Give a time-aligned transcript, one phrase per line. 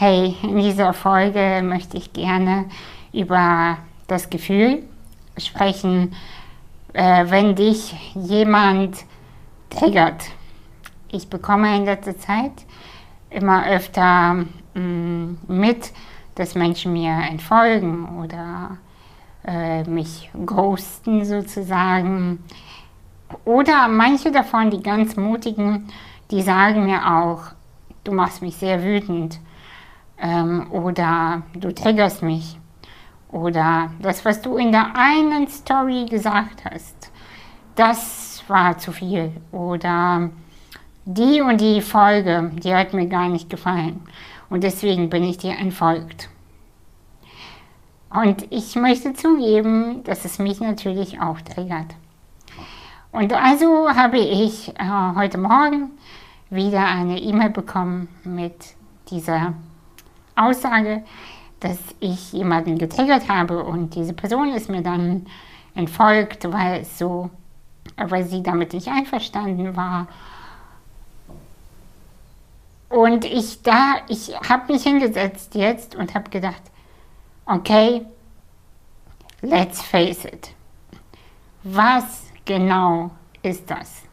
[0.00, 2.66] Hey, in dieser Folge möchte ich gerne
[3.12, 4.84] über das Gefühl
[5.36, 6.14] sprechen,
[6.92, 8.98] äh, wenn dich jemand
[9.70, 10.22] triggert.
[11.08, 12.52] Ich bekomme in letzter Zeit
[13.30, 15.92] immer öfter mh, mm, mit,
[16.36, 18.78] dass Menschen mir entfolgen oder
[19.44, 22.44] äh, mich ghosten sozusagen.
[23.44, 25.88] Oder manche davon, die ganz mutigen,
[26.30, 27.46] die sagen mir auch,
[28.04, 29.40] du machst mich sehr wütend
[30.20, 32.58] ähm, oder du triggerst mich
[33.30, 37.10] oder das, was du in der einen Story gesagt hast,
[37.74, 40.30] das war zu viel oder
[41.04, 44.00] die und die Folge, die hat mir gar nicht gefallen
[44.50, 46.28] und deswegen bin ich dir entfolgt.
[48.10, 51.94] Und ich möchte zugeben, dass es mich natürlich auch triggert.
[53.12, 55.90] Und also habe ich äh, heute Morgen
[56.50, 58.74] wieder eine E-Mail bekommen mit
[59.10, 59.54] dieser
[60.38, 61.02] Aussage,
[61.60, 65.26] dass ich jemanden getriggert habe und diese Person ist mir dann
[65.74, 67.30] entfolgt, weil es so,
[67.96, 70.06] weil sie damit nicht einverstanden war.
[72.88, 76.62] Und ich da, ich habe mich hingesetzt jetzt und habe gedacht,
[77.44, 78.06] okay,
[79.42, 80.54] let's face it.
[81.64, 83.10] Was genau
[83.42, 84.08] ist das?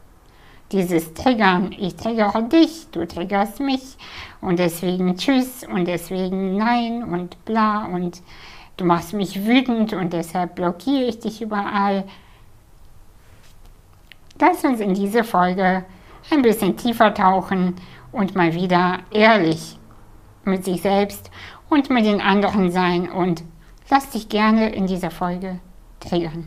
[0.72, 3.96] dieses Triggern, ich triggere dich, du triggerst mich
[4.46, 8.22] und deswegen tschüss und deswegen nein und bla und
[8.76, 12.04] du machst mich wütend und deshalb blockiere ich dich überall.
[14.40, 15.84] Lass uns in diese Folge
[16.30, 17.74] ein bisschen tiefer tauchen
[18.12, 19.78] und mal wieder ehrlich
[20.44, 21.28] mit sich selbst
[21.68, 23.42] und mit den anderen sein und
[23.90, 25.58] lass dich gerne in dieser Folge
[25.98, 26.46] triggern.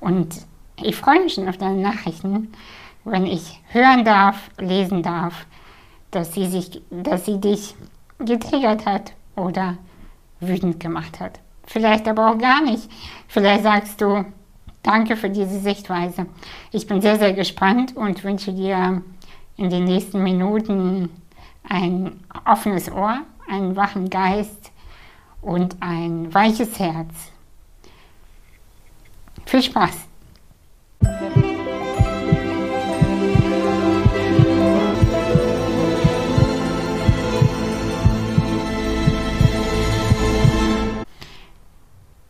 [0.00, 0.34] Und
[0.76, 2.52] ich freue mich schon auf deine Nachrichten
[3.04, 5.46] wenn ich hören darf, lesen darf,
[6.10, 7.74] dass sie, sich, dass sie dich
[8.18, 9.78] getriggert hat oder
[10.40, 11.40] wütend gemacht hat.
[11.66, 12.88] Vielleicht aber auch gar nicht.
[13.28, 14.24] Vielleicht sagst du,
[14.82, 16.26] danke für diese Sichtweise.
[16.72, 19.02] Ich bin sehr, sehr gespannt und wünsche dir
[19.56, 21.10] in den nächsten Minuten
[21.68, 24.72] ein offenes Ohr, einen wachen Geist
[25.42, 27.14] und ein weiches Herz.
[29.46, 30.08] Viel Spaß!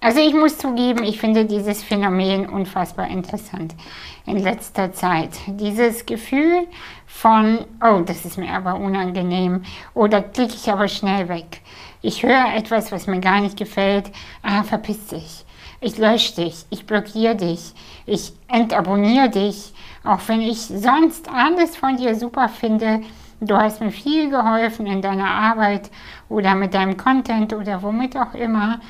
[0.02, 3.74] Also ich muss zugeben, ich finde dieses Phänomen unfassbar interessant
[4.24, 5.32] in letzter Zeit.
[5.46, 6.66] Dieses Gefühl
[7.06, 9.62] von, oh, das ist mir aber unangenehm
[9.92, 11.60] oder klicke ich aber schnell weg.
[12.00, 14.10] Ich höre etwas, was mir gar nicht gefällt,
[14.42, 15.44] ah, verpiss dich.
[15.82, 17.74] Ich lösche dich, ich blockiere dich,
[18.06, 23.02] ich entabonniere dich, auch wenn ich sonst alles von dir super finde.
[23.42, 25.90] Du hast mir viel geholfen in deiner Arbeit
[26.28, 28.80] oder mit deinem Content oder womit auch immer.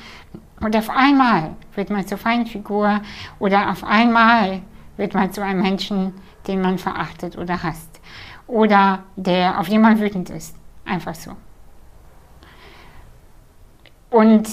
[0.59, 3.01] Und auf einmal wird man zur Feindfigur
[3.39, 4.61] oder auf einmal
[4.97, 6.13] wird man zu einem Menschen,
[6.47, 7.99] den man verachtet oder hasst.
[8.47, 10.55] Oder der, auf den man wütend ist.
[10.85, 11.31] Einfach so.
[14.09, 14.47] Und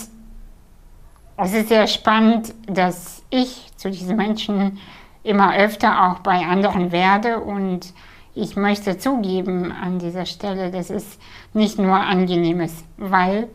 [1.37, 4.79] es ist sehr spannend, dass ich zu diesen Menschen
[5.23, 7.93] immer öfter auch bei anderen werde und
[8.35, 11.19] ich möchte zugeben an dieser Stelle, dass es
[11.53, 13.49] nicht nur angenehm ist, weil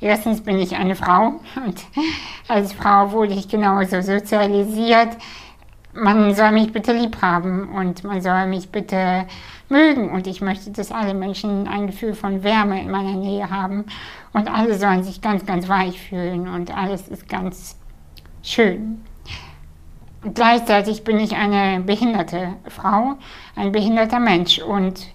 [0.00, 1.84] Erstens bin ich eine Frau und
[2.48, 5.16] als Frau wurde ich genauso sozialisiert.
[5.92, 9.26] Man soll mich bitte lieb haben und man soll mich bitte
[9.68, 13.84] mögen und ich möchte, dass alle Menschen ein Gefühl von Wärme in meiner Nähe haben
[14.32, 17.76] und alle sollen sich ganz, ganz weich fühlen und alles ist ganz
[18.42, 19.04] schön.
[20.34, 23.16] gleichzeitig bin ich eine behinderte Frau,
[23.56, 25.08] ein behinderter Mensch und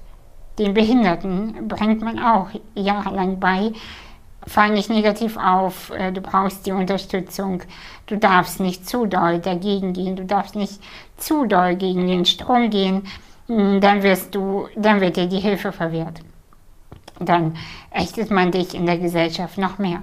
[0.59, 3.74] den Behinderten bringt man auch jahrelang bei,
[4.47, 7.63] fall nicht negativ auf, äh, du brauchst die Unterstützung,
[8.07, 10.79] du darfst nicht zu doll dagegen gehen, du darfst nicht
[11.17, 13.07] zu doll gegen den Strom gehen,
[13.47, 16.22] hm, dann wirst du, dann wird dir die Hilfe verwehrt.
[17.19, 17.56] Dann
[17.91, 20.01] ächtet man dich in der Gesellschaft noch mehr.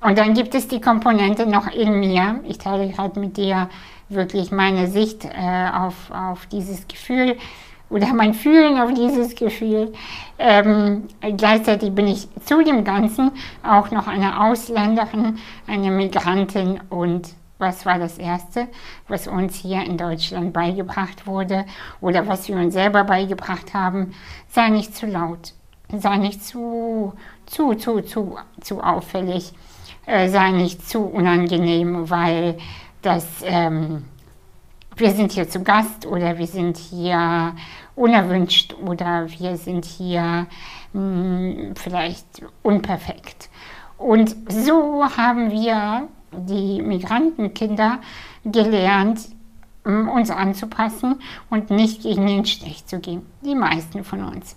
[0.00, 2.40] Und dann gibt es die Komponente noch in mir.
[2.44, 3.68] Ich teile gerade mit dir
[4.08, 7.36] wirklich meine Sicht äh, auf, auf dieses Gefühl
[7.90, 9.92] oder mein Fühlen auf dieses Gefühl.
[10.38, 13.32] Ähm, gleichzeitig bin ich zu dem Ganzen
[13.62, 18.68] auch noch eine Ausländerin, eine Migrantin und was war das Erste,
[19.06, 21.66] was uns hier in Deutschland beigebracht wurde
[22.00, 24.14] oder was wir uns selber beigebracht haben?
[24.48, 25.52] Sei nicht zu laut,
[25.94, 27.12] sei nicht zu,
[27.44, 29.52] zu, zu, zu, zu auffällig,
[30.06, 32.56] äh, sei nicht zu unangenehm, weil
[33.02, 34.04] das ähm,
[35.00, 37.54] wir sind hier zu Gast oder wir sind hier
[37.96, 40.46] unerwünscht oder wir sind hier
[40.92, 43.48] mh, hm, vielleicht unperfekt.
[43.98, 47.98] Und so haben wir die Migrantenkinder
[48.44, 49.20] gelernt,
[49.84, 51.20] hm, uns anzupassen
[51.50, 53.26] und nicht gegen den Stich zu gehen.
[53.42, 54.56] Die meisten von uns.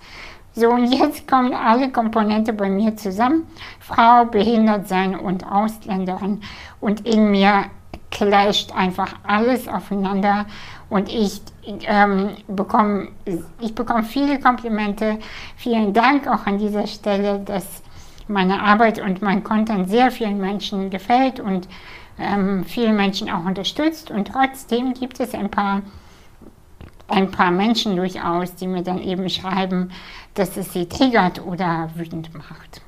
[0.55, 3.47] So, und jetzt kommen alle Komponente bei mir zusammen.
[3.79, 6.41] Frau, Behindertsein und Ausländerin.
[6.79, 7.65] Und in mir
[8.13, 10.45] clasht einfach alles aufeinander.
[10.89, 11.41] Und ich
[11.87, 13.09] ähm, bekomme
[13.59, 15.19] ich bekomm viele Komplimente.
[15.57, 17.81] Vielen Dank auch an dieser Stelle, dass
[18.27, 21.67] meine Arbeit und mein Content sehr vielen Menschen gefällt und
[22.19, 24.11] ähm, viele Menschen auch unterstützt.
[24.11, 25.81] Und trotzdem gibt es ein paar
[27.09, 29.91] ein paar Menschen durchaus, die mir dann eben schreiben,
[30.35, 32.81] dass es sie triggert oder wütend macht.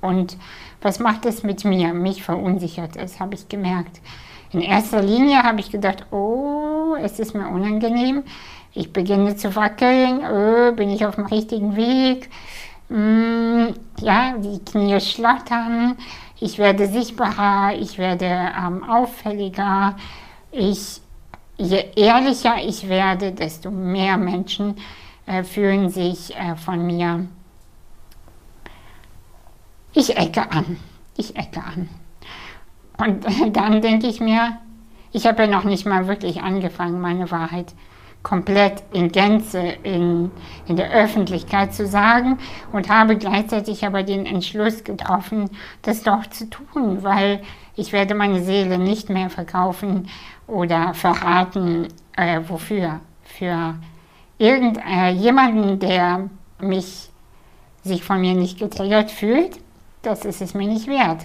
[0.00, 0.38] Und
[0.80, 1.92] was macht es mit mir?
[1.92, 4.00] Mich verunsichert es, habe ich gemerkt.
[4.54, 8.22] In erster Linie habe ich gedacht, oh, es ist mir unangenehm.
[8.72, 12.30] Ich beginne zu wackeln, oh, bin ich auf dem richtigen Weg?
[12.88, 15.96] Mm, ja, die Knie schlottern,
[16.38, 19.96] ich werde sichtbarer, ich werde ähm, auffälliger,
[20.52, 21.00] ich
[21.56, 24.76] je ehrlicher ich werde, desto mehr Menschen
[25.26, 27.26] äh, fühlen sich äh, von mir.
[29.94, 30.76] Ich ecke an.
[31.16, 31.88] Ich ecke an.
[32.98, 33.24] Und
[33.56, 34.58] dann denke ich mir,
[35.12, 37.74] ich habe ja noch nicht mal wirklich angefangen, meine Wahrheit
[38.24, 40.30] komplett in Gänze in,
[40.66, 42.38] in der Öffentlichkeit zu sagen
[42.72, 45.50] und habe gleichzeitig aber den Entschluss getroffen,
[45.82, 47.42] das doch zu tun, weil
[47.76, 50.08] ich werde meine Seele nicht mehr verkaufen
[50.46, 53.00] oder verraten, äh, wofür.
[53.22, 53.74] Für
[54.38, 56.30] irgendjemanden, äh, der
[56.60, 57.10] mich,
[57.82, 59.58] sich von mir nicht getriggert fühlt,
[60.02, 61.22] das ist es mir nicht wert.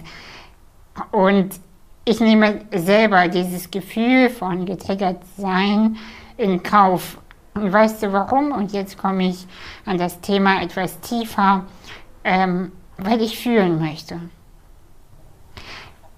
[1.12, 1.60] Und
[2.04, 5.96] ich nehme selber dieses Gefühl von getriggert sein
[6.36, 7.18] in Kauf.
[7.54, 8.52] Und weißt du warum?
[8.52, 9.46] Und jetzt komme ich
[9.84, 11.64] an das Thema etwas tiefer,
[12.24, 14.20] ähm, weil ich fühlen möchte.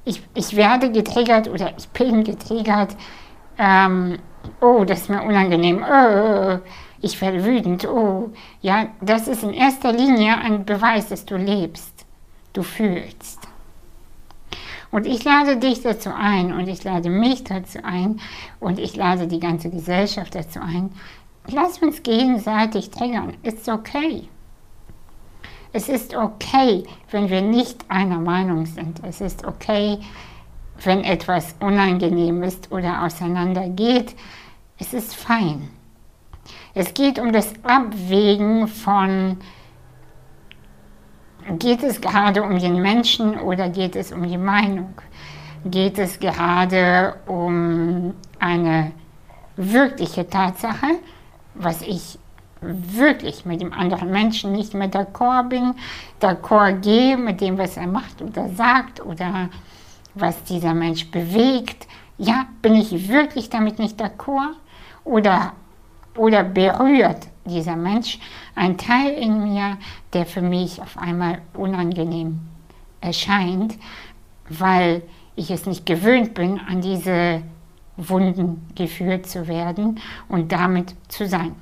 [0.04, 2.96] Ich, ich werde getriggert oder ich bin getriggert.
[3.58, 4.18] Ähm,
[4.60, 5.84] oh, das ist mir unangenehm.
[5.84, 6.58] Oh,
[7.00, 7.86] ich werde wütend.
[7.86, 8.30] Oh,
[8.60, 12.06] ja, das ist in erster Linie ein Beweis, dass du lebst.
[12.52, 13.51] Du fühlst.
[14.92, 18.20] Und ich lade dich dazu ein und ich lade mich dazu ein
[18.60, 20.90] und ich lade die ganze Gesellschaft dazu ein.
[21.48, 23.32] Lass uns gegenseitig triggern.
[23.42, 24.28] It's okay.
[25.72, 29.00] Es ist okay, wenn wir nicht einer Meinung sind.
[29.02, 29.98] Es ist okay,
[30.84, 34.14] wenn etwas unangenehm ist oder auseinandergeht.
[34.78, 35.70] Es ist fein.
[36.74, 39.38] Es geht um das Abwägen von
[41.58, 44.94] Geht es gerade um den Menschen oder geht es um die Meinung?
[45.64, 48.92] Geht es gerade um eine
[49.56, 50.86] wirkliche Tatsache,
[51.54, 52.18] was ich
[52.60, 55.74] wirklich mit dem anderen Menschen nicht mehr d'accord bin,
[56.20, 59.48] d'accord gehe mit dem, was er macht oder sagt oder
[60.14, 61.88] was dieser Mensch bewegt.
[62.18, 64.54] Ja, bin ich wirklich damit nicht d'accord?
[65.04, 65.54] Oder,
[66.16, 68.18] oder berührt dieser Mensch
[68.54, 69.78] ein Teil in mir,
[70.12, 72.40] der für mich auf einmal unangenehm
[73.00, 73.76] erscheint,
[74.48, 75.02] weil
[75.34, 77.42] ich es nicht gewöhnt bin, an diese
[77.96, 81.54] Wunden geführt zu werden und damit zu sein.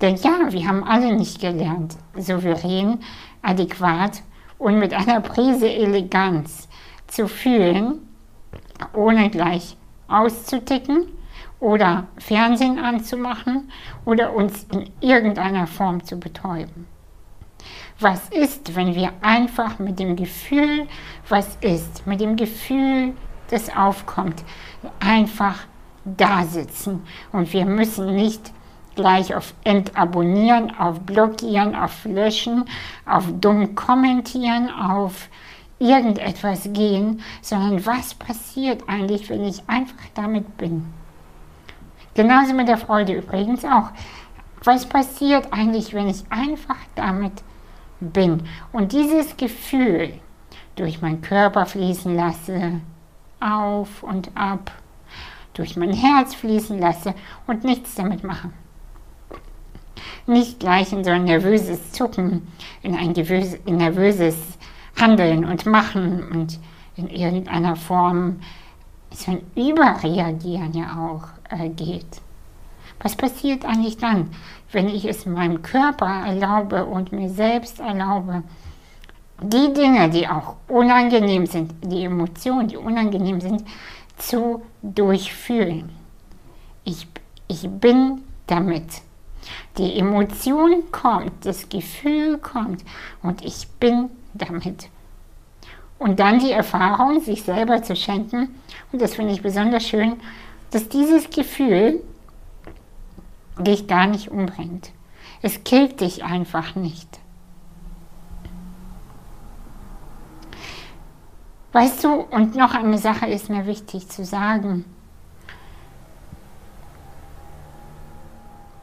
[0.00, 3.00] Denn ja, wir haben alle nicht gelernt, souverän,
[3.42, 4.22] adäquat
[4.58, 6.68] und mit einer Prise Eleganz
[7.06, 7.98] zu fühlen,
[8.94, 9.76] ohne gleich
[10.08, 11.06] auszuticken
[11.60, 13.70] oder Fernsehen anzumachen
[14.04, 16.86] oder uns in irgendeiner Form zu betäuben.
[17.98, 20.88] Was ist, wenn wir einfach mit dem Gefühl,
[21.28, 23.12] was ist, mit dem Gefühl,
[23.50, 24.42] das aufkommt,
[25.00, 25.58] einfach
[26.04, 28.52] da sitzen und wir müssen nicht
[28.94, 32.64] gleich auf Entabonnieren, auf Blockieren, auf Löschen,
[33.04, 35.28] auf dumm kommentieren, auf
[35.78, 40.86] irgendetwas gehen, sondern was passiert eigentlich, wenn ich einfach damit bin?
[42.14, 43.90] Genauso mit der Freude übrigens auch.
[44.64, 47.32] Was passiert eigentlich, wenn ich einfach damit
[48.00, 50.12] bin und dieses Gefühl
[50.76, 52.80] durch meinen Körper fließen lasse,
[53.40, 54.70] auf und ab,
[55.54, 57.14] durch mein Herz fließen lasse
[57.46, 58.50] und nichts damit mache?
[60.26, 62.46] Nicht gleich in so ein nervöses Zucken,
[62.82, 64.36] in ein nervöses
[65.00, 66.58] Handeln und Machen und
[66.96, 68.40] in irgendeiner Form
[69.10, 72.20] so ein Überreagieren ja auch äh, geht.
[73.02, 74.30] Was passiert eigentlich dann,
[74.72, 78.42] wenn ich es meinem Körper erlaube und mir selbst erlaube,
[79.42, 83.64] die Dinge, die auch unangenehm sind, die Emotionen, die unangenehm sind,
[84.18, 85.90] zu durchfühlen?
[86.84, 87.06] Ich,
[87.48, 89.02] ich bin damit.
[89.78, 92.84] Die Emotion kommt, das Gefühl kommt
[93.22, 94.88] und ich bin damit.
[95.98, 98.54] Und dann die Erfahrung, sich selber zu schenken,
[98.92, 100.16] und das finde ich besonders schön,
[100.70, 102.02] dass dieses Gefühl
[103.58, 104.92] dich gar nicht umbringt.
[105.42, 107.20] Es killt dich einfach nicht.
[111.72, 114.84] Weißt du, und noch eine Sache ist mir wichtig zu sagen.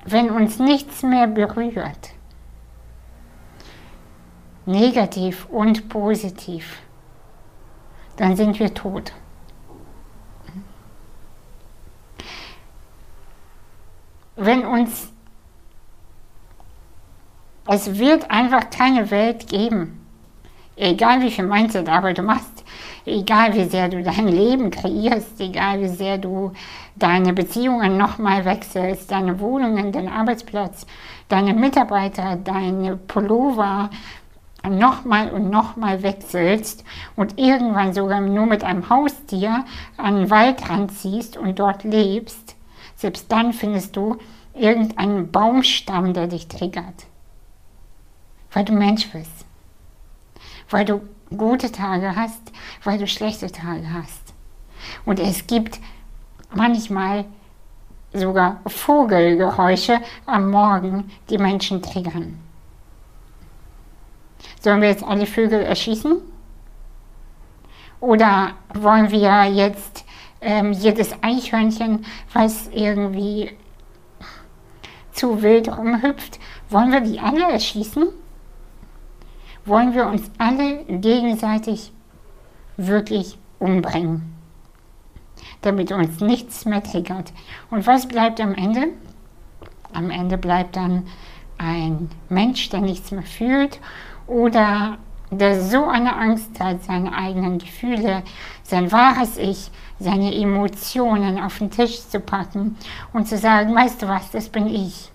[0.06, 2.12] Wenn uns nichts mehr berührt,
[4.66, 6.82] negativ und positiv,
[8.16, 9.12] dann sind wir tot.
[14.40, 15.12] Wenn uns,
[17.66, 20.06] es wird einfach keine Welt geben,
[20.76, 22.64] egal wie viel Mindset-Arbeit du machst,
[23.08, 26.52] egal wie sehr du dein Leben kreierst, egal wie sehr du
[26.96, 30.86] deine Beziehungen nochmal wechselst, deine Wohnungen, deinen Arbeitsplatz,
[31.30, 33.90] deine Mitarbeiter, deine Pullover
[34.70, 36.84] nochmal und nochmal wechselst
[37.16, 39.66] und irgendwann sogar nur mit einem Haustier
[39.98, 42.57] an den Waldrand ziehst und dort lebst,
[42.98, 44.18] selbst dann findest du
[44.54, 47.06] irgendeinen Baumstamm, der dich triggert.
[48.52, 49.46] Weil du Mensch bist.
[50.70, 51.02] Weil du
[51.36, 52.52] gute Tage hast,
[52.84, 54.34] weil du schlechte Tage hast.
[55.06, 55.80] Und es gibt
[56.54, 57.26] manchmal
[58.14, 62.40] sogar Vogelgeräusche am Morgen, die Menschen triggern.
[64.60, 66.20] Sollen wir jetzt alle Vögel erschießen?
[68.00, 70.04] Oder wollen wir jetzt
[70.42, 73.52] ähm, jedes Eichhörnchen, was irgendwie
[75.12, 76.40] zu wild rumhüpft,
[76.70, 78.08] wollen wir die alle erschießen?
[79.68, 81.92] wollen wir uns alle gegenseitig
[82.78, 84.34] wirklich umbringen,
[85.62, 87.34] damit uns nichts mehr triggert.
[87.70, 88.88] Und was bleibt am Ende?
[89.94, 91.08] Am Ende bleibt dann
[91.58, 93.80] ein Mensch, der nichts mehr fühlt
[94.28, 94.98] oder
[95.32, 98.24] der so eine Angst hat, seine eigenen Gefühle,
[98.64, 102.78] sein wahres Ich, seine Emotionen auf den Tisch zu packen
[103.14, 105.12] und zu sagen, weißt du was, das bin ich.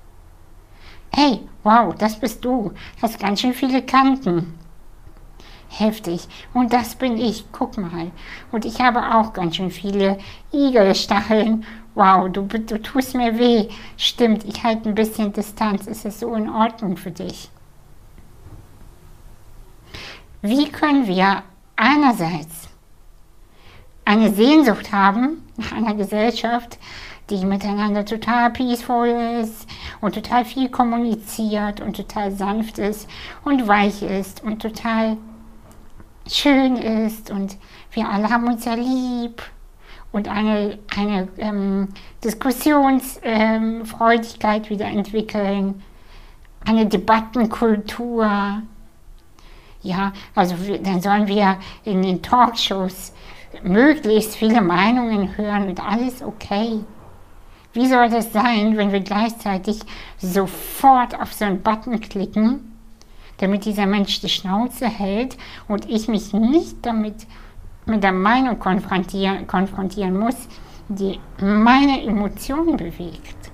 [1.10, 2.72] Hey, wow, das bist du.
[3.00, 4.58] Hast ganz schön viele Kanten.
[5.68, 6.28] Heftig.
[6.52, 7.44] Und das bin ich.
[7.52, 8.10] Guck mal.
[8.50, 10.18] Und ich habe auch ganz schön viele
[10.52, 11.64] Igelstacheln.
[11.94, 13.68] Wow, du, du tust mir weh.
[13.96, 15.86] Stimmt, ich halte ein bisschen Distanz.
[15.86, 17.50] Ist es so in Ordnung für dich?
[20.42, 21.42] Wie können wir
[21.76, 22.68] einerseits
[24.04, 26.80] eine Sehnsucht haben nach einer Gesellschaft,
[27.30, 29.06] die miteinander total peaceful
[29.40, 29.68] ist
[30.00, 33.08] und total viel kommuniziert und total sanft ist
[33.44, 35.16] und weich ist und total
[36.26, 37.56] schön ist und
[37.92, 39.40] wir alle haben uns ja lieb
[40.10, 41.90] und eine, eine ähm,
[42.24, 45.84] Diskussionsfreudigkeit ähm, wieder entwickeln,
[46.64, 48.62] eine Debattenkultur.
[49.82, 53.12] Ja, also dann sollen wir in den Talkshows
[53.62, 56.80] möglichst viele Meinungen hören und alles okay.
[57.72, 59.80] Wie soll das sein, wenn wir gleichzeitig
[60.18, 62.76] sofort auf so einen Button klicken,
[63.38, 65.36] damit dieser Mensch die Schnauze hält
[65.68, 67.26] und ich mich nicht damit
[67.86, 70.36] mit der Meinung konfrontieren, konfrontieren muss,
[70.88, 73.50] die meine Emotionen bewegt?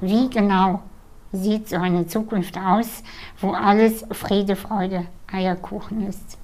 [0.00, 0.82] Wie genau
[1.36, 3.02] sieht so eine Zukunft aus,
[3.40, 6.38] wo alles Friede, Freude, Eierkuchen ist?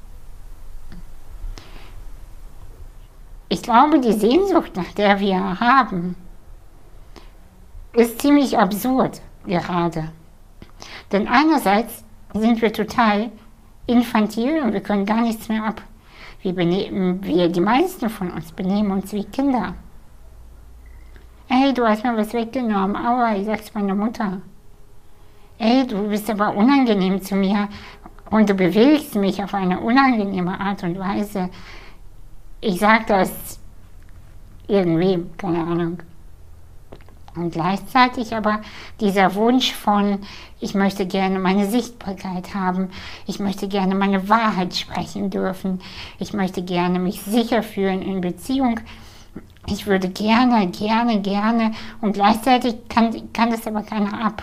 [3.48, 6.16] Ich glaube, die Sehnsucht, nach der wir haben,
[7.92, 10.10] ist ziemlich absurd gerade.
[11.10, 13.30] Denn einerseits sind wir total
[13.86, 15.82] infantil und wir können gar nichts mehr ab.
[16.40, 19.74] Wir, benehmen, wir, die meisten von uns benehmen uns wie Kinder.
[21.48, 22.96] Ey, du hast mir was weggenommen.
[22.96, 24.40] Aua, ich sag's meiner Mutter.
[25.58, 27.68] Ey, du bist aber unangenehm zu mir
[28.30, 31.50] und du bewegst mich auf eine unangenehme Art und Weise.
[32.60, 33.60] Ich sag das
[34.66, 36.02] irgendwie, keine Ahnung.
[37.34, 38.60] Und gleichzeitig aber
[39.00, 40.18] dieser Wunsch von,
[40.60, 42.90] ich möchte gerne meine Sichtbarkeit haben,
[43.26, 45.80] ich möchte gerne meine Wahrheit sprechen dürfen,
[46.18, 48.80] ich möchte gerne mich sicher fühlen in Beziehung,
[49.66, 54.42] ich würde gerne, gerne, gerne und gleichzeitig kann, kann das aber keiner ab.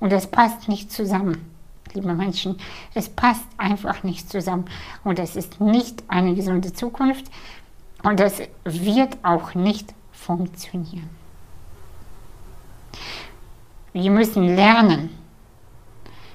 [0.00, 1.54] Und das passt nicht zusammen,
[1.92, 2.56] liebe Menschen.
[2.94, 4.64] Es passt einfach nicht zusammen.
[5.04, 7.26] Und es ist nicht eine gesunde Zukunft
[8.02, 11.10] und das wird auch nicht funktionieren.
[13.92, 15.10] Wir müssen lernen,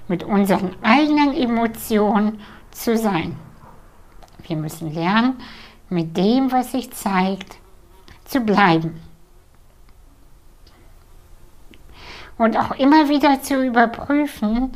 [0.08, 2.40] mit unseren eigenen Emotionen
[2.72, 3.36] zu sein.
[4.46, 5.40] Wir müssen lernen,
[5.90, 7.58] mit dem, was sich zeigt,
[8.26, 9.02] zu bleiben.
[12.38, 14.72] Und auch immer wieder zu überprüfen,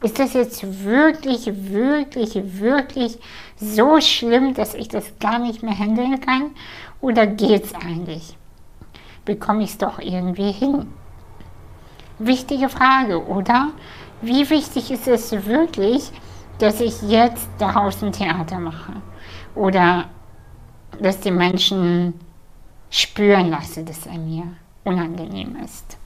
[0.00, 3.18] ist das jetzt wirklich, wirklich, wirklich
[3.56, 6.50] so schlimm, dass ich das gar nicht mehr handeln kann?
[7.00, 8.36] Oder geht es eigentlich?
[9.24, 10.86] Bekomme ich es doch irgendwie hin?
[12.18, 13.70] Wichtige Frage, oder?
[14.22, 16.10] Wie wichtig ist es wirklich,
[16.58, 18.94] dass ich jetzt daraus ein Theater mache?
[19.54, 20.06] Oder
[21.00, 22.14] dass die Menschen
[22.90, 24.44] spüren lasse, dass er mir
[24.88, 25.98] unangenehm ist?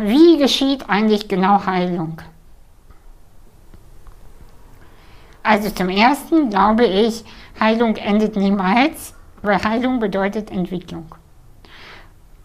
[0.00, 2.22] Wie geschieht eigentlich genau Heilung?
[5.42, 7.24] Also zum Ersten glaube ich,
[7.58, 11.14] Heilung endet niemals, weil Heilung bedeutet Entwicklung.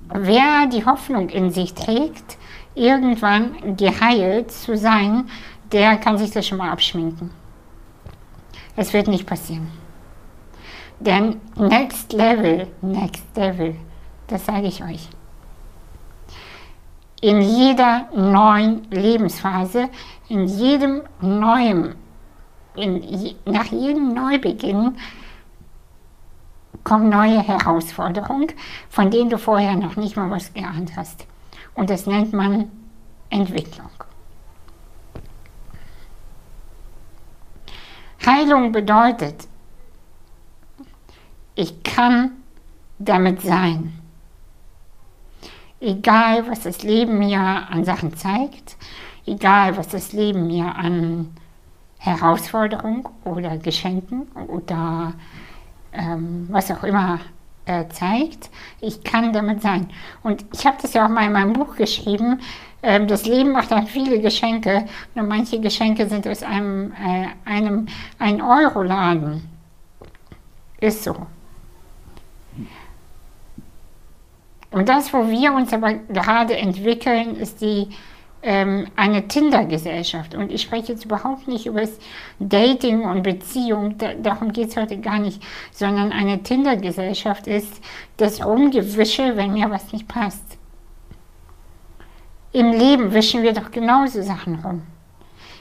[0.10, 2.38] Wer die Hoffnung in sich trägt,
[2.76, 5.30] irgendwann geheilt zu sein,
[5.74, 7.32] der kann sich das schon mal abschminken.
[8.76, 9.68] Es wird nicht passieren.
[11.00, 13.76] Denn Next Level, Next Level,
[14.28, 15.10] das sage ich euch
[17.24, 19.90] in jeder neuen Lebensphase,
[20.28, 21.96] in jedem neuen,
[22.76, 24.98] in, nach jedem Neubeginn
[26.84, 28.50] kommen neue Herausforderungen,
[28.90, 31.26] von denen du vorher noch nicht mal was geahnt hast.
[31.76, 32.70] Und das nennt man
[33.30, 33.90] Entwicklung.
[38.26, 39.48] Heilung bedeutet,
[41.56, 42.32] ich kann
[43.00, 44.00] damit sein.
[45.80, 48.78] Egal was das Leben mir an Sachen zeigt,
[49.26, 51.36] egal was das Leben mir an
[51.98, 55.14] Herausforderungen oder Geschenken oder
[55.92, 57.20] ähm, was auch immer
[57.66, 58.50] äh, zeigt,
[58.82, 59.90] ich kann damit sein.
[60.24, 62.40] Und ich habe das ja auch mal in meinem Buch geschrieben,
[62.82, 67.88] äh, das Leben macht dann viele Geschenke, nur manche Geschenke sind aus einem, äh, einem
[68.20, 69.50] 1-Euro-Laden.
[70.80, 71.16] Ist so.
[74.72, 77.90] Und das, wo wir uns aber gerade entwickeln, ist die,
[78.44, 80.36] ähm, eine Tinder-Gesellschaft.
[80.36, 81.98] Und ich spreche jetzt überhaupt nicht über das
[82.40, 87.82] Dating und Beziehung, da, darum geht es heute gar nicht, sondern eine Tinder-Gesellschaft ist
[88.18, 90.58] das Rumgewische, wenn mir was nicht passt.
[92.52, 94.84] Im Leben wischen wir doch genauso Sachen rum.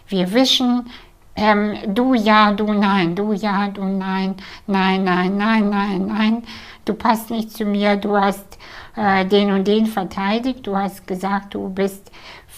[0.09, 0.91] Wir wischen
[1.35, 4.35] ähm, du ja, du nein, du ja, du nein,
[4.67, 6.43] nein, nein, nein, nein, nein,
[6.85, 8.59] du passt nicht zu mir, du hast
[8.97, 12.11] äh, den und den verteidigt, du hast gesagt, du bist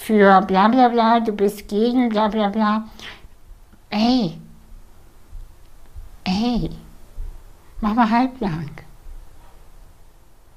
[0.05, 2.85] für bla bla bla, du bist gegen bla bla bla.
[3.89, 4.39] Ey,
[6.25, 6.69] ey,
[7.81, 8.71] mach mal halblang.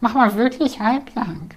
[0.02, 1.52] Mach mal wirklich halblang.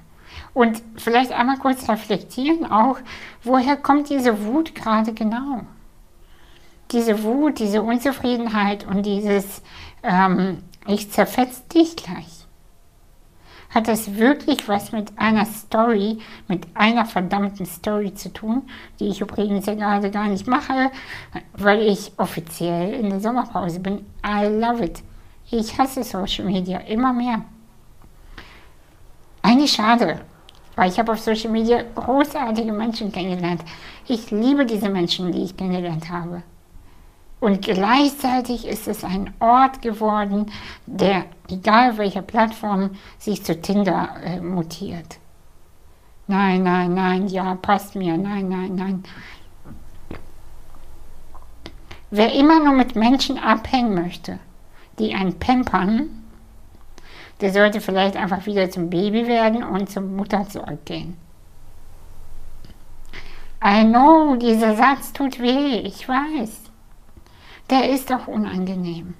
[0.54, 2.98] Und vielleicht einmal kurz reflektieren auch,
[3.42, 5.62] woher kommt diese Wut gerade genau?
[6.92, 9.62] Diese Wut, diese Unzufriedenheit und dieses,
[10.04, 12.39] ähm, ich zerfetze dich gleich
[13.70, 18.62] hat das wirklich was mit einer Story, mit einer verdammten Story zu tun,
[18.98, 20.90] die ich übrigens ja gerade gar nicht mache,
[21.54, 24.04] weil ich offiziell in der Sommerpause bin.
[24.26, 25.02] I love it.
[25.50, 27.44] Ich hasse Social Media immer mehr.
[29.42, 30.20] Eigentlich schade,
[30.76, 33.62] weil ich habe auf Social Media großartige Menschen kennengelernt.
[34.06, 36.42] Ich liebe diese Menschen, die ich kennengelernt habe.
[37.40, 40.52] Und gleichzeitig ist es ein Ort geworden,
[40.84, 45.18] der, egal welcher Plattform, sich zu Tinder äh, mutiert.
[46.26, 49.02] Nein, nein, nein, ja, passt mir, nein, nein, nein.
[52.10, 54.38] Wer immer nur mit Menschen abhängen möchte,
[54.98, 56.10] die einen pampern,
[57.40, 61.16] der sollte vielleicht einfach wieder zum Baby werden und zur Mutter zurückgehen.
[63.64, 66.69] I know, dieser Satz tut weh, ich weiß
[67.70, 69.14] der ist doch unangenehm.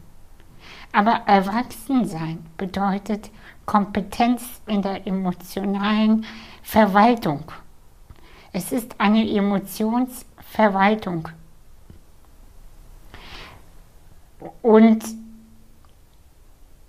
[0.93, 3.31] Aber Erwachsensein bedeutet
[3.65, 6.27] Kompetenz in der emotionalen
[6.63, 7.45] Verwaltung.
[8.53, 11.29] Es ist eine Emotionsverwaltung.
[14.63, 15.05] Und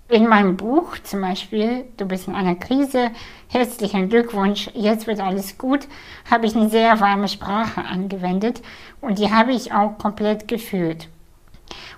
[0.08, 3.12] in meinem Buch zum Beispiel, du bist in einer Krise,
[3.48, 5.86] herzlichen Glückwunsch, jetzt wird alles gut,
[6.30, 8.60] habe ich eine sehr warme Sprache angewendet
[9.00, 11.08] und die habe ich auch komplett gefühlt.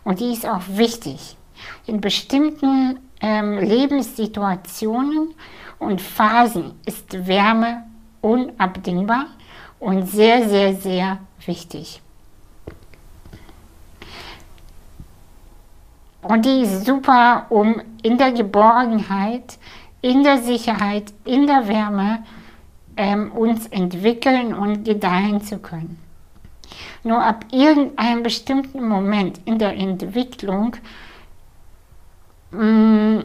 [0.05, 1.37] Und die ist auch wichtig.
[1.87, 5.35] In bestimmten ähm, Lebenssituationen
[5.79, 7.85] und Phasen ist Wärme
[8.21, 9.27] unabdingbar
[9.79, 12.01] und sehr, sehr, sehr wichtig.
[16.23, 19.59] Und die ist super, um in der Geborgenheit,
[20.01, 22.25] in der Sicherheit, in der Wärme
[22.97, 26.04] ähm, uns entwickeln und gedeihen zu können.
[27.05, 30.77] Nur ab irgendeinem bestimmten Moment in der Entwicklung
[32.51, 33.21] mm,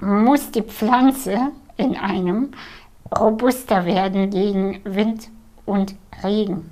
[0.00, 2.52] muss die Pflanze in einem
[3.18, 5.30] robuster werden gegen Wind
[5.64, 6.70] und Regen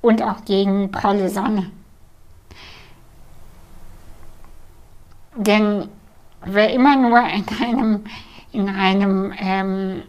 [0.00, 1.70] und auch gegen pralle Sonne.
[5.36, 5.88] Denn
[6.44, 8.04] wer immer nur in einem,
[8.50, 10.02] in einem ähm,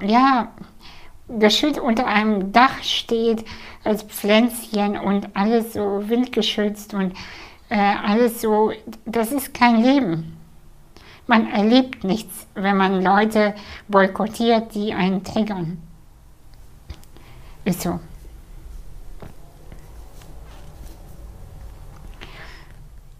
[0.00, 0.48] ja,
[1.28, 3.44] geschützt unter einem Dach steht
[3.82, 7.14] als Pflänzchen und alles so windgeschützt und
[7.68, 8.72] äh, alles so,
[9.06, 10.36] das ist kein Leben.
[11.26, 13.54] Man erlebt nichts, wenn man Leute
[13.88, 15.78] boykottiert, die einen triggern.
[17.64, 17.98] Ist so.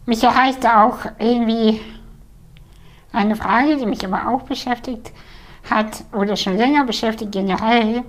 [0.04, 1.80] Mich erreichte auch irgendwie
[3.10, 5.12] eine Frage, die mich aber auch beschäftigt
[5.70, 8.02] hat oder schon länger beschäftigt generell,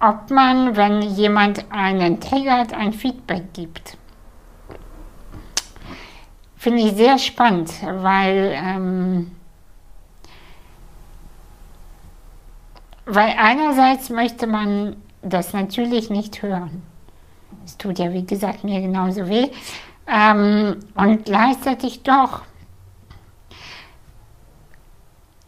[0.00, 3.96] ob man, wenn jemand einen triggert, ein Feedback gibt.
[6.56, 9.32] Finde ich sehr spannend, weil, ähm,
[13.04, 16.82] weil einerseits möchte man das natürlich nicht hören.
[17.64, 19.48] Es tut ja, wie gesagt, mir genauso weh.
[20.06, 22.42] Ähm, und gleichzeitig doch.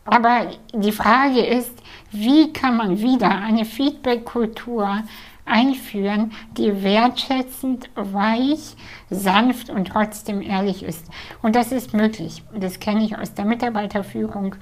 [0.06, 1.72] Aber die Frage ist,
[2.10, 5.02] wie kann man wieder eine Feedback-Kultur
[5.46, 8.76] einführen, die wertschätzend, weich,
[9.10, 11.06] sanft und trotzdem ehrlich ist.
[11.40, 12.42] Und das ist möglich.
[12.52, 14.56] Das kenne ich aus der Mitarbeiterführung.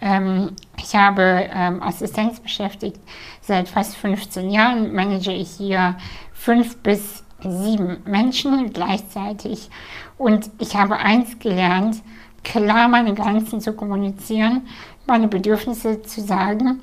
[0.00, 2.98] Ähm, ich habe ähm, Assistenz beschäftigt.
[3.42, 5.96] Seit fast 15 Jahren manage ich hier
[6.32, 9.70] fünf bis sieben Menschen gleichzeitig.
[10.16, 12.02] Und ich habe eins gelernt,
[12.44, 14.62] klar meine Grenzen zu kommunizieren,
[15.06, 16.80] meine Bedürfnisse zu sagen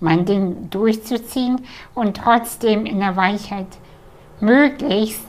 [0.00, 3.66] mein Ding durchzuziehen und trotzdem in der Weichheit
[4.40, 5.26] möglichst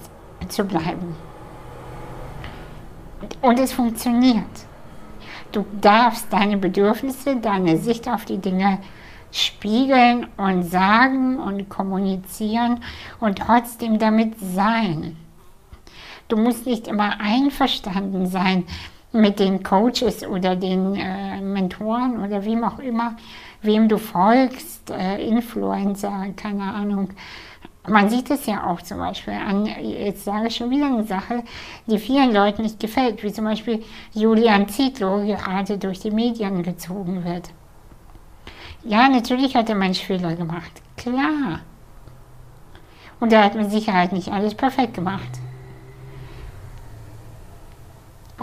[0.50, 1.16] zu bleiben.
[3.42, 4.44] Und es funktioniert.
[5.52, 8.80] Du darfst deine Bedürfnisse, deine Sicht auf die Dinge
[9.32, 12.82] spiegeln und sagen und kommunizieren
[13.20, 15.16] und trotzdem damit sein.
[16.28, 18.66] Du musst nicht immer einverstanden sein
[19.14, 23.16] mit den Coaches oder den äh, Mentoren oder wem auch immer,
[23.62, 27.10] wem du folgst, äh, Influencer, keine Ahnung.
[27.88, 31.44] Man sieht es ja auch zum Beispiel an, jetzt sage ich schon wieder eine Sache,
[31.86, 33.82] die vielen Leuten nicht gefällt, wie zum Beispiel
[34.14, 37.50] Julian Zietlow gerade durch die Medien gezogen wird.
[38.84, 41.62] Ja, natürlich hat der Mensch Fehler gemacht, klar.
[43.22, 45.40] Und er hat mit Sicherheit nicht alles perfekt gemacht.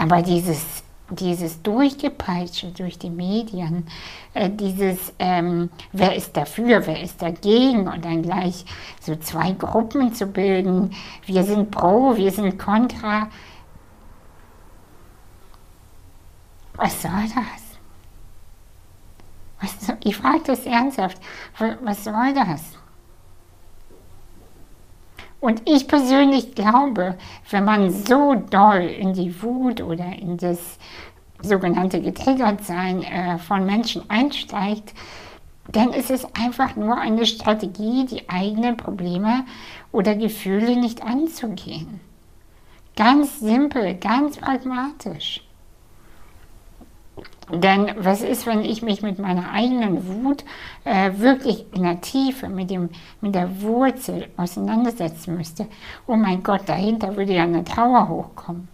[0.05, 3.87] Aber dieses dieses Durchgepeitsche durch die Medien,
[4.33, 8.65] äh, dieses, ähm, wer ist dafür, wer ist dagegen und dann gleich
[8.99, 13.29] so zwei Gruppen zu bilden, wir sind pro, wir sind contra.
[16.75, 17.77] Was soll das?
[19.61, 21.21] Was, ich frage das ernsthaft,
[21.83, 22.63] was soll das?
[25.45, 27.19] Und ich persönlich glaube,
[27.51, 30.79] wenn man so doll in die Wut oder in das
[31.39, 34.95] sogenannte Getriggertsein äh, von Menschen einsteigt,
[35.67, 39.45] dann ist es einfach nur eine Strategie, die eigenen Probleme
[39.91, 41.99] oder Gefühle nicht anzugehen.
[42.95, 45.44] Ganz simpel, ganz pragmatisch.
[47.61, 50.43] Denn was ist, wenn ich mich mit meiner eigenen Wut
[50.83, 52.89] äh, wirklich in der Tiefe, mit, dem,
[53.21, 55.67] mit der Wurzel auseinandersetzen müsste?
[56.07, 58.67] Oh mein Gott, dahinter würde ja eine Trauer hochkommen.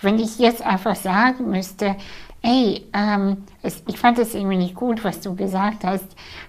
[0.00, 1.96] Wenn ich jetzt einfach sagen müsste,
[2.42, 6.06] ey, ähm, es, ich fand es irgendwie nicht gut, was du gesagt hast,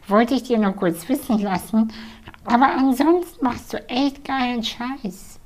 [0.08, 1.92] wollte ich dir nur kurz wissen lassen,
[2.46, 5.40] aber ansonsten machst du echt geilen Scheiß.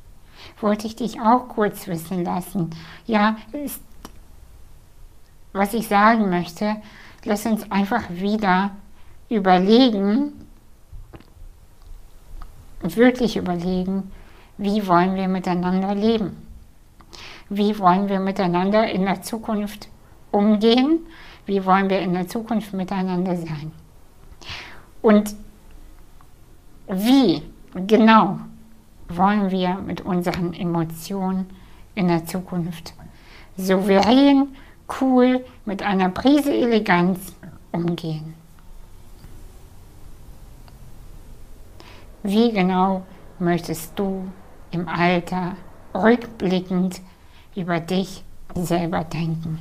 [0.60, 2.70] Wollte ich dich auch kurz wissen lassen.
[3.06, 3.82] Ja, ist
[5.54, 6.76] was ich sagen möchte,
[7.24, 8.72] lass uns einfach wieder
[9.30, 10.34] überlegen,
[12.82, 14.12] wirklich überlegen,
[14.58, 16.38] wie wollen wir miteinander leben?
[17.50, 19.88] Wie wollen wir miteinander in der Zukunft
[20.32, 21.00] umgehen?
[21.46, 23.72] Wie wollen wir in der Zukunft miteinander sein?
[25.02, 25.36] Und
[26.88, 27.42] wie
[27.76, 28.40] genau
[29.10, 31.46] wollen wir mit unseren Emotionen
[31.96, 32.94] in der Zukunft
[33.58, 34.48] souverän
[35.02, 37.20] cool mit einer Prise Eleganz
[37.72, 38.34] umgehen.
[42.24, 43.06] Wie genau
[43.40, 44.28] möchtest du
[44.72, 45.56] im Alter
[45.94, 47.02] rückblickend
[47.56, 48.24] über dich
[48.56, 49.60] selber denken?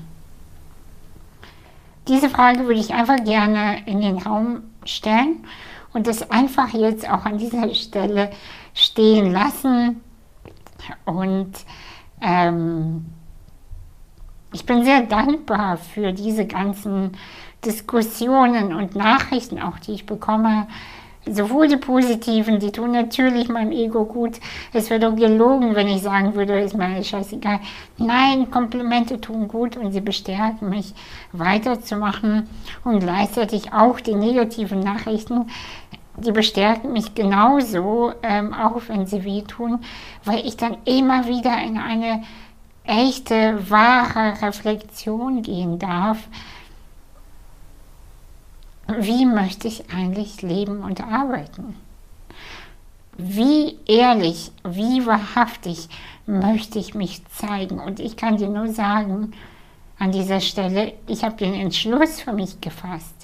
[2.08, 5.44] diese Frage würde ich einfach gerne in den Raum stellen
[5.92, 8.30] und das einfach jetzt auch an dieser Stelle
[8.74, 10.00] stehen lassen.
[11.04, 11.52] Und
[12.20, 13.06] ähm,
[14.52, 17.12] ich bin sehr dankbar für diese ganzen
[17.64, 20.66] Diskussionen und Nachrichten auch, die ich bekomme
[21.26, 24.40] sowohl die positiven, die tun natürlich meinem Ego gut.
[24.72, 27.60] Es wäre doch gelogen, wenn ich sagen würde, ist mir scheißegal.
[27.98, 30.94] Nein, Komplimente tun gut und sie bestärken mich,
[31.32, 32.48] weiterzumachen.
[32.84, 35.46] Und gleichzeitig auch die negativen Nachrichten,
[36.16, 39.78] die bestärken mich genauso, ähm, auch wenn sie wehtun,
[40.24, 42.22] weil ich dann immer wieder in eine
[42.84, 46.18] echte, wahre Reflexion gehen darf
[48.98, 51.76] wie möchte ich eigentlich leben und arbeiten?
[53.16, 55.88] Wie ehrlich, wie wahrhaftig
[56.26, 57.78] möchte ich mich zeigen?
[57.78, 59.32] Und ich kann dir nur sagen,
[59.98, 63.14] an dieser Stelle, ich habe den Entschluss für mich gefasst.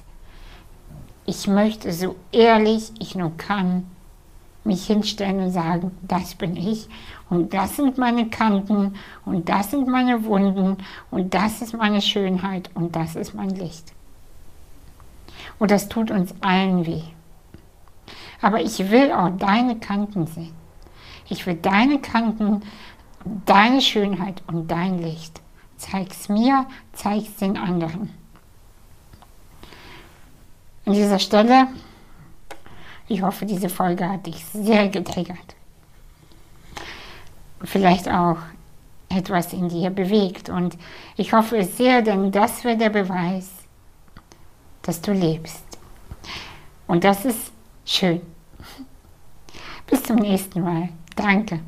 [1.27, 3.87] Ich möchte so ehrlich ich nur kann
[4.65, 6.89] mich hinstellen und sagen, das bin ich
[7.31, 8.95] und das sind meine Kanten
[9.25, 10.77] und das sind meine Wunden
[11.11, 13.93] und das ist meine Schönheit und das ist mein Licht.
[15.59, 17.03] Und das tut uns allen weh.
[18.41, 20.55] Aber ich will auch deine Kanten sehen.
[21.29, 22.63] Ich will deine Kanten,
[23.45, 25.41] deine Schönheit und dein Licht.
[25.77, 28.11] Zeig's mir, zeig's den anderen.
[30.87, 31.69] An dieser Stelle,
[33.09, 35.57] ich hoffe, diese Folge hat dich sehr getriggert.
[37.65, 38.37] Vielleicht auch
[39.09, 40.49] etwas in dir bewegt.
[40.49, 40.77] Und
[41.17, 43.51] ich hoffe es sehr, denn das wäre der Beweis,
[44.83, 45.65] dass du lebst.
[46.87, 47.53] Und das ist
[47.85, 48.21] schön.
[49.87, 50.91] Bis zum nächsten Mal.
[51.17, 51.61] Danke.